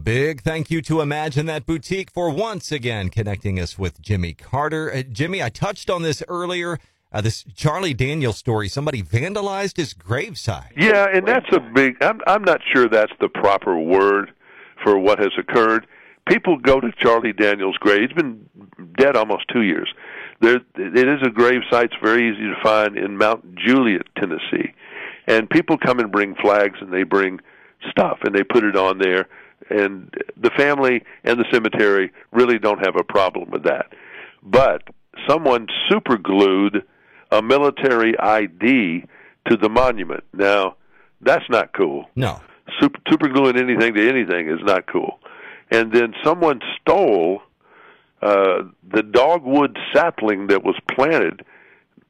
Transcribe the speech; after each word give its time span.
Big 0.00 0.40
thank 0.40 0.70
you 0.70 0.80
to 0.82 1.00
Imagine 1.00 1.46
That 1.46 1.66
Boutique 1.66 2.10
for 2.10 2.30
once 2.30 2.72
again 2.72 3.10
connecting 3.10 3.60
us 3.60 3.78
with 3.78 4.00
Jimmy 4.00 4.32
Carter. 4.34 4.92
Uh, 4.92 5.02
Jimmy, 5.02 5.42
I 5.42 5.50
touched 5.50 5.90
on 5.90 6.02
this 6.02 6.22
earlier. 6.28 6.78
Uh, 7.12 7.20
this 7.20 7.44
Charlie 7.54 7.92
Daniels 7.92 8.38
story. 8.38 8.68
Somebody 8.68 9.02
vandalized 9.02 9.76
his 9.76 9.94
gravesite. 9.94 10.72
Yeah, 10.76 11.06
and 11.12 11.26
that's 11.26 11.52
a 11.52 11.60
big. 11.60 12.02
I'm 12.02 12.20
I'm 12.26 12.42
not 12.44 12.60
sure 12.72 12.88
that's 12.88 13.12
the 13.20 13.28
proper 13.28 13.78
word 13.78 14.32
for 14.82 14.98
what 14.98 15.18
has 15.18 15.32
occurred. 15.38 15.86
People 16.28 16.56
go 16.56 16.80
to 16.80 16.92
Charlie 16.92 17.32
Daniels' 17.32 17.76
grave. 17.78 18.08
He's 18.08 18.12
been 18.12 18.48
dead 18.96 19.16
almost 19.16 19.48
two 19.52 19.62
years. 19.62 19.92
There, 20.40 20.60
it 20.76 21.08
is 21.08 21.20
a 21.22 21.30
grave 21.30 21.62
site. 21.70 21.86
It's 21.86 21.94
very 22.02 22.30
easy 22.30 22.46
to 22.46 22.56
find 22.62 22.96
in 22.96 23.18
Mount 23.18 23.56
Juliet, 23.56 24.06
Tennessee, 24.16 24.72
and 25.26 25.50
people 25.50 25.76
come 25.76 25.98
and 25.98 26.10
bring 26.10 26.34
flags 26.36 26.78
and 26.80 26.92
they 26.92 27.02
bring 27.02 27.40
stuff 27.90 28.18
and 28.22 28.34
they 28.34 28.44
put 28.44 28.64
it 28.64 28.76
on 28.76 28.98
there. 28.98 29.28
And 29.68 30.12
the 30.36 30.50
family 30.56 31.04
and 31.24 31.38
the 31.38 31.44
cemetery 31.52 32.12
really 32.32 32.58
don't 32.58 32.84
have 32.84 32.96
a 32.96 33.04
problem 33.04 33.50
with 33.50 33.64
that. 33.64 33.92
But 34.42 34.82
someone 35.28 35.66
super 35.88 36.16
glued 36.16 36.84
a 37.30 37.42
military 37.42 38.18
ID 38.18 39.04
to 39.48 39.56
the 39.56 39.68
monument. 39.68 40.24
Now, 40.32 40.76
that's 41.20 41.48
not 41.48 41.72
cool. 41.72 42.06
No. 42.16 42.40
Super, 42.80 43.00
super 43.08 43.28
gluing 43.28 43.56
anything 43.56 43.94
to 43.94 44.08
anything 44.08 44.48
is 44.48 44.60
not 44.62 44.86
cool. 44.86 45.20
And 45.70 45.92
then 45.92 46.14
someone 46.24 46.60
stole 46.80 47.42
uh, 48.22 48.64
the 48.92 49.02
dogwood 49.02 49.78
sapling 49.92 50.48
that 50.48 50.64
was 50.64 50.76
planted 50.90 51.44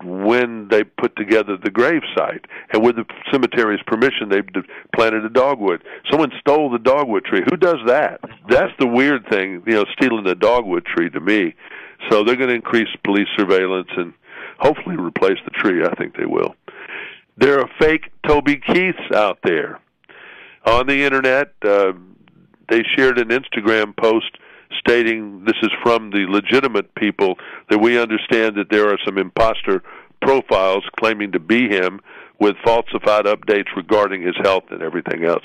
when 0.02 0.68
they 0.68 0.84
put 0.84 1.14
together 1.16 1.56
the 1.56 1.70
gravesite. 1.70 2.44
And 2.72 2.82
with 2.82 2.96
the 2.96 3.04
cemetery's 3.30 3.82
permission, 3.86 4.28
they 4.28 4.42
planted 4.94 5.24
a 5.24 5.28
dogwood. 5.28 5.82
Someone 6.10 6.32
stole 6.40 6.70
the 6.70 6.78
dogwood 6.78 7.24
tree. 7.24 7.42
Who 7.50 7.56
does 7.56 7.78
that? 7.86 8.20
That's 8.48 8.72
the 8.78 8.86
weird 8.86 9.26
thing, 9.28 9.62
you 9.66 9.74
know, 9.74 9.84
stealing 9.92 10.24
the 10.24 10.34
dogwood 10.34 10.86
tree 10.86 11.10
to 11.10 11.20
me. 11.20 11.54
So 12.10 12.24
they're 12.24 12.36
going 12.36 12.48
to 12.48 12.54
increase 12.54 12.88
police 13.04 13.28
surveillance 13.36 13.90
and 13.96 14.14
hopefully 14.58 14.96
replace 14.96 15.38
the 15.44 15.50
tree. 15.50 15.84
I 15.84 15.94
think 15.96 16.16
they 16.16 16.26
will. 16.26 16.54
There 17.36 17.60
are 17.60 17.70
fake 17.78 18.10
Toby 18.26 18.56
Keiths 18.56 19.14
out 19.14 19.38
there 19.42 19.80
on 20.64 20.86
the 20.86 21.04
internet. 21.04 21.52
Uh, 21.62 21.92
they 22.68 22.82
shared 22.96 23.18
an 23.18 23.28
Instagram 23.28 23.96
post 23.96 24.36
stating 24.78 25.44
this 25.44 25.56
is 25.62 25.70
from 25.82 26.10
the 26.10 26.26
legitimate 26.28 26.94
people 26.94 27.36
that 27.68 27.78
we 27.78 27.98
understand 27.98 28.56
that 28.56 28.70
there 28.70 28.88
are 28.88 28.98
some 29.04 29.18
imposter 29.18 29.82
profiles 30.20 30.84
claiming 30.98 31.32
to 31.32 31.40
be 31.40 31.68
him 31.68 32.00
with 32.38 32.56
falsified 32.64 33.26
updates 33.26 33.68
regarding 33.76 34.22
his 34.22 34.34
health 34.42 34.64
and 34.70 34.82
everything 34.82 35.24
else. 35.24 35.44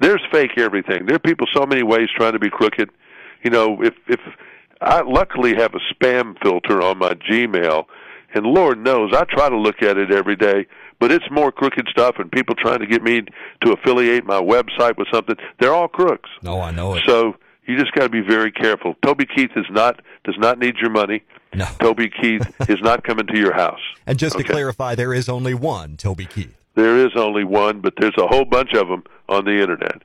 There's 0.00 0.22
fake 0.30 0.52
everything. 0.56 1.06
There 1.06 1.16
are 1.16 1.20
people 1.20 1.46
so 1.52 1.66
many 1.66 1.82
ways 1.82 2.08
trying 2.16 2.32
to 2.32 2.38
be 2.38 2.50
crooked. 2.50 2.90
You 3.42 3.50
know, 3.50 3.82
if 3.82 3.94
if 4.06 4.20
I 4.80 5.02
luckily 5.02 5.54
have 5.56 5.74
a 5.74 5.80
spam 5.92 6.36
filter 6.42 6.82
on 6.82 6.98
my 6.98 7.14
Gmail 7.14 7.86
and 8.34 8.46
Lord 8.46 8.78
knows 8.78 9.12
I 9.12 9.24
try 9.24 9.48
to 9.48 9.56
look 9.56 9.82
at 9.82 9.96
it 9.96 10.12
every 10.12 10.36
day, 10.36 10.66
but 11.00 11.10
it's 11.10 11.24
more 11.30 11.50
crooked 11.50 11.88
stuff 11.90 12.16
and 12.18 12.30
people 12.30 12.54
trying 12.54 12.80
to 12.80 12.86
get 12.86 13.02
me 13.02 13.22
to 13.64 13.72
affiliate 13.72 14.24
my 14.24 14.40
website 14.40 14.96
with 14.96 15.08
something. 15.12 15.36
They're 15.58 15.74
all 15.74 15.88
crooks. 15.88 16.30
No, 16.42 16.60
I 16.60 16.70
know 16.70 16.94
it. 16.94 17.02
So 17.06 17.36
you 17.66 17.78
just 17.78 17.92
got 17.92 18.02
to 18.04 18.08
be 18.08 18.20
very 18.20 18.50
careful. 18.52 18.94
Toby 19.04 19.26
Keith 19.26 19.50
is 19.56 19.66
not 19.70 20.00
does 20.24 20.36
not 20.38 20.58
need 20.58 20.76
your 20.80 20.90
money. 20.90 21.22
No. 21.54 21.66
Toby 21.80 22.10
Keith 22.10 22.42
is 22.68 22.78
not 22.82 23.04
coming 23.04 23.26
to 23.26 23.38
your 23.38 23.52
house. 23.54 23.80
And 24.06 24.18
just 24.18 24.34
Okay. 24.36 24.44
to 24.44 24.52
clarify, 24.52 24.94
there 24.94 25.14
is 25.14 25.28
only 25.28 25.54
one 25.54 25.96
Toby 25.96 26.26
Keith. 26.26 26.54
There 26.74 26.98
is 26.98 27.12
only 27.16 27.44
one, 27.44 27.80
but 27.80 27.94
there's 27.98 28.16
a 28.18 28.26
whole 28.26 28.44
bunch 28.44 28.74
of 28.74 28.88
them 28.88 29.04
on 29.28 29.44
the 29.46 29.52
internet. 29.60 30.02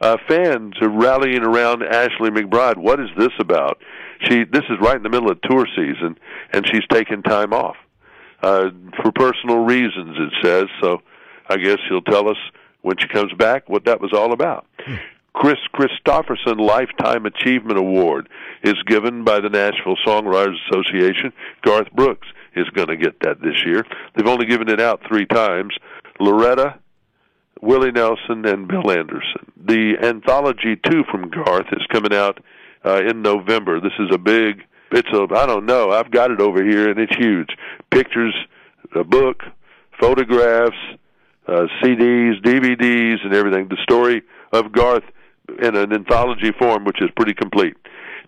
Uh, 0.00 0.16
fans 0.26 0.74
are 0.80 0.88
rallying 0.88 1.42
around 1.44 1.82
Ashley 1.82 2.30
McBryde. 2.30 2.78
What 2.78 2.98
is 3.00 3.10
this 3.18 3.32
about? 3.38 3.80
She 4.22 4.44
this 4.44 4.64
is 4.70 4.78
right 4.80 4.96
in 4.96 5.02
the 5.02 5.10
middle 5.10 5.30
of 5.30 5.40
tour 5.42 5.66
season, 5.76 6.18
and 6.52 6.66
she's 6.66 6.82
taking 6.90 7.22
time 7.22 7.52
off 7.52 7.76
uh, 8.42 8.70
for 9.02 9.12
personal 9.12 9.58
reasons. 9.64 10.16
It 10.18 10.32
says 10.42 10.64
so. 10.80 11.02
I 11.48 11.56
guess 11.58 11.78
she'll 11.88 12.00
tell 12.02 12.28
us 12.28 12.36
when 12.82 12.96
she 12.98 13.08
comes 13.08 13.32
back 13.34 13.68
what 13.68 13.84
that 13.84 14.00
was 14.00 14.12
all 14.12 14.32
about. 14.32 14.66
Kris 15.40 15.56
Kristofferson 15.74 16.60
Lifetime 16.60 17.24
Achievement 17.24 17.78
Award 17.78 18.28
is 18.62 18.74
given 18.86 19.24
by 19.24 19.40
the 19.40 19.48
Nashville 19.48 19.96
Songwriters 20.06 20.58
Association. 20.68 21.32
Garth 21.62 21.90
Brooks 21.92 22.28
is 22.54 22.68
going 22.74 22.88
to 22.88 22.96
get 22.98 23.18
that 23.20 23.40
this 23.40 23.64
year. 23.64 23.86
They've 24.14 24.26
only 24.26 24.44
given 24.44 24.68
it 24.68 24.82
out 24.82 25.00
three 25.08 25.24
times. 25.24 25.74
Loretta, 26.20 26.78
Willie 27.62 27.90
Nelson, 27.90 28.44
and 28.44 28.68
Bill 28.68 28.90
Anderson. 28.90 29.50
The 29.56 29.94
anthology 30.02 30.76
two 30.76 31.04
from 31.10 31.30
Garth 31.30 31.68
is 31.72 31.86
coming 31.90 32.12
out 32.12 32.38
uh, 32.84 33.00
in 33.02 33.22
November. 33.22 33.80
This 33.80 33.94
is 33.98 34.10
a 34.12 34.18
big. 34.18 34.62
It's 34.92 35.08
a. 35.08 35.26
I 35.34 35.46
don't 35.46 35.64
know. 35.64 35.90
I've 35.90 36.10
got 36.10 36.30
it 36.30 36.42
over 36.42 36.62
here, 36.62 36.90
and 36.90 37.00
it's 37.00 37.16
huge. 37.16 37.48
Pictures, 37.90 38.34
a 38.94 39.04
book, 39.04 39.42
photographs, 39.98 40.76
uh, 41.48 41.64
CDs, 41.82 42.42
DVDs, 42.42 43.24
and 43.24 43.34
everything. 43.34 43.68
The 43.68 43.78
story 43.84 44.20
of 44.52 44.70
Garth 44.72 45.04
in 45.60 45.76
an 45.76 45.92
anthology 45.92 46.52
form, 46.58 46.84
which 46.84 47.00
is 47.00 47.10
pretty 47.16 47.34
complete. 47.34 47.76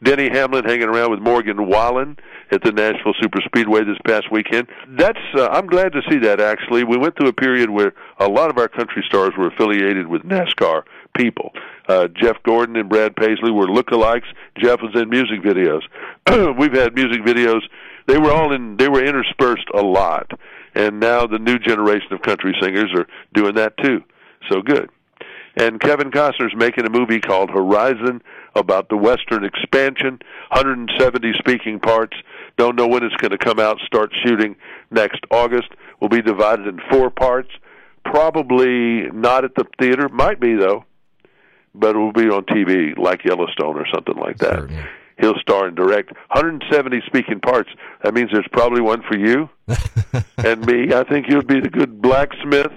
Denny 0.02 0.28
Hamlin 0.30 0.64
hanging 0.64 0.88
around 0.88 1.12
with 1.12 1.20
Morgan 1.20 1.66
Wallen 1.68 2.16
at 2.50 2.62
the 2.64 2.72
Nashville 2.72 3.14
Super 3.20 3.40
Speedway 3.44 3.84
this 3.84 3.98
past 4.04 4.32
weekend. 4.32 4.66
That's 4.88 5.18
uh, 5.34 5.46
I'm 5.46 5.66
glad 5.66 5.92
to 5.92 6.02
see 6.10 6.18
that 6.18 6.40
actually. 6.40 6.82
We 6.82 6.96
went 6.96 7.16
through 7.16 7.28
a 7.28 7.32
period 7.32 7.70
where 7.70 7.94
a 8.18 8.28
lot 8.28 8.50
of 8.50 8.58
our 8.58 8.68
country 8.68 9.04
stars 9.06 9.32
were 9.38 9.46
affiliated 9.46 10.08
with 10.08 10.22
NASCAR 10.22 10.82
people. 11.16 11.52
Uh, 11.88 12.08
Jeff 12.08 12.36
Gordon 12.42 12.76
and 12.76 12.88
Brad 12.88 13.14
Paisley 13.14 13.52
were 13.52 13.66
lookalikes. 13.66 14.26
Jeff 14.58 14.80
was 14.82 14.92
in 14.94 15.08
music 15.08 15.40
videos. 15.42 15.82
We've 16.58 16.72
had 16.72 16.94
music 16.94 17.22
videos. 17.22 17.60
They 18.08 18.18
were 18.18 18.32
all 18.32 18.52
in. 18.52 18.76
They 18.76 18.88
were 18.88 19.04
interspersed 19.04 19.68
a 19.72 19.82
lot, 19.82 20.32
and 20.74 20.98
now 20.98 21.26
the 21.26 21.38
new 21.38 21.58
generation 21.58 22.12
of 22.12 22.22
country 22.22 22.54
singers 22.60 22.90
are 22.96 23.06
doing 23.34 23.54
that 23.54 23.76
too. 23.78 24.02
So 24.50 24.62
good. 24.62 24.90
And 25.56 25.80
Kevin 25.80 26.10
Costner's 26.10 26.54
making 26.56 26.86
a 26.86 26.90
movie 26.90 27.20
called 27.20 27.50
Horizon 27.50 28.22
about 28.54 28.88
the 28.88 28.96
Western 28.96 29.44
expansion. 29.44 30.18
170 30.50 31.32
speaking 31.38 31.78
parts. 31.78 32.16
Don't 32.56 32.76
know 32.76 32.86
when 32.86 33.02
it's 33.02 33.16
going 33.16 33.32
to 33.32 33.38
come 33.38 33.58
out. 33.58 33.78
Start 33.86 34.12
shooting 34.24 34.56
next 34.90 35.20
August. 35.30 35.68
Will 36.00 36.08
be 36.08 36.22
divided 36.22 36.66
in 36.66 36.80
four 36.90 37.10
parts. 37.10 37.50
Probably 38.04 39.10
not 39.12 39.44
at 39.44 39.54
the 39.54 39.64
theater. 39.78 40.08
Might 40.08 40.40
be 40.40 40.54
though, 40.54 40.84
but 41.74 41.94
it 41.94 41.98
will 41.98 42.12
be 42.12 42.28
on 42.28 42.44
TV 42.44 42.96
like 42.96 43.24
Yellowstone 43.24 43.76
or 43.76 43.86
something 43.92 44.16
like 44.16 44.38
that. 44.38 44.54
Certainly. 44.54 44.84
He'll 45.18 45.38
star 45.38 45.66
and 45.66 45.76
direct 45.76 46.12
170 46.32 47.02
speaking 47.06 47.40
parts. 47.40 47.70
That 48.02 48.14
means 48.14 48.30
there's 48.32 48.48
probably 48.50 48.80
one 48.80 49.02
for 49.02 49.16
you 49.16 49.48
and 50.38 50.66
me. 50.66 50.92
I 50.94 51.04
think 51.04 51.26
you'll 51.28 51.44
be 51.44 51.60
the 51.60 51.68
good 51.68 52.00
blacksmith. 52.02 52.72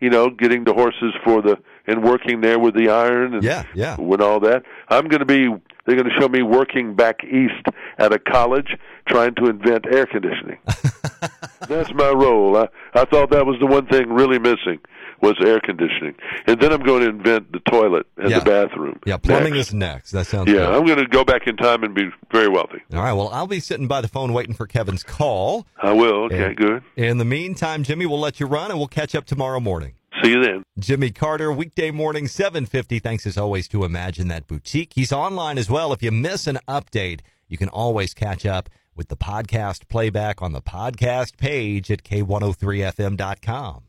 You 0.00 0.10
know, 0.10 0.30
getting 0.30 0.64
the 0.64 0.72
horses 0.72 1.14
for 1.24 1.42
the 1.42 1.58
and 1.86 2.02
working 2.04 2.40
there 2.40 2.58
with 2.58 2.74
the 2.74 2.88
iron 2.90 3.34
and 3.34 3.42
Yeah, 3.42 3.64
yeah. 3.74 3.96
with 4.00 4.20
all 4.20 4.40
that. 4.40 4.62
I'm 4.88 5.08
going 5.08 5.20
to 5.20 5.26
be. 5.26 5.48
They're 5.86 5.96
going 5.96 6.08
to 6.10 6.20
show 6.20 6.28
me 6.28 6.42
working 6.42 6.94
back 6.94 7.24
east 7.24 7.66
at 7.98 8.12
a 8.12 8.18
college 8.18 8.76
trying 9.08 9.34
to 9.36 9.46
invent 9.46 9.86
air 9.90 10.06
conditioning. 10.06 10.58
That's 11.68 11.92
my 11.94 12.10
role. 12.10 12.56
I, 12.56 12.68
I 12.94 13.04
thought 13.06 13.30
that 13.30 13.46
was 13.46 13.58
the 13.60 13.66
one 13.66 13.86
thing 13.86 14.10
really 14.12 14.38
missing 14.38 14.78
was 15.22 15.34
air 15.44 15.60
conditioning, 15.60 16.14
and 16.46 16.58
then 16.60 16.72
I'm 16.72 16.82
going 16.82 17.02
to 17.02 17.08
invent 17.10 17.52
the 17.52 17.60
toilet 17.70 18.06
and 18.16 18.30
Yeah. 18.30 18.38
the 18.38 18.44
bathroom. 18.46 18.98
Yeah, 19.04 19.18
plumbing 19.18 19.52
next. 19.54 19.68
is 19.68 19.74
next. 19.74 20.10
That 20.12 20.26
sounds 20.26 20.50
Yeah. 20.50 20.68
I'm 20.70 20.86
going 20.86 20.98
to 20.98 21.06
go 21.06 21.24
back 21.24 21.46
in 21.46 21.56
time 21.58 21.82
and 21.84 21.94
be 21.94 22.08
very 22.32 22.48
wealthy. 22.48 22.78
All 22.94 23.00
right. 23.02 23.12
Well, 23.12 23.28
I'll 23.28 23.46
be 23.46 23.60
sitting 23.60 23.86
by 23.86 24.00
the 24.00 24.08
phone 24.08 24.32
waiting 24.32 24.54
for 24.54 24.66
Kevin's 24.66 25.02
call. 25.02 25.66
I 25.82 25.92
will. 25.92 26.24
Okay, 26.24 26.38
Yeah. 26.38 26.52
good. 26.54 26.82
In 26.96 27.18
the 27.18 27.26
meantime, 27.26 27.82
Jimmy, 27.82 28.06
we'll 28.06 28.20
let 28.20 28.40
you 28.40 28.46
run 28.46 28.70
and 28.70 28.78
we'll 28.78 28.88
catch 28.88 29.14
up 29.14 29.26
tomorrow 29.26 29.60
morning. 29.60 29.92
See 30.22 30.30
you 30.30 30.42
then. 30.44 30.62
Jimmy 30.78 31.10
Carter, 31.10 31.52
weekday 31.52 31.90
morning, 31.90 32.26
750. 32.28 32.98
Thanks 32.98 33.26
as 33.26 33.38
always 33.38 33.68
to 33.68 33.84
Imagine 33.84 34.28
That 34.28 34.46
Boutique. 34.46 34.92
He's 34.94 35.12
online 35.12 35.58
as 35.58 35.70
well. 35.70 35.92
If 35.92 36.02
you 36.02 36.10
miss 36.10 36.46
an 36.46 36.58
update, 36.68 37.20
you 37.48 37.56
can 37.56 37.68
always 37.68 38.14
catch 38.14 38.44
up 38.44 38.68
with 38.94 39.08
the 39.08 39.16
podcast 39.16 39.88
playback 39.88 40.42
on 40.42 40.52
the 40.52 40.60
podcast 40.60 41.36
page 41.36 41.90
at 41.90 42.02
k103fm.com. 42.02 43.84